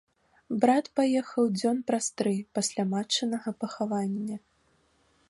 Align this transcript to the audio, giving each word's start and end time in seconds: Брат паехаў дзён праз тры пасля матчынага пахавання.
Брат 0.61 0.87
паехаў 0.99 1.45
дзён 1.59 1.77
праз 1.91 2.05
тры 2.21 2.33
пасля 2.59 2.83
матчынага 2.95 3.49
пахавання. 3.65 4.37